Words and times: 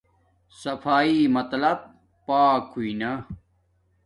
صفایݵ 0.61 1.21
مطلب 1.35 1.77
پاک 2.27 2.63
ہوݵ 2.73 2.91
نا 2.99 3.11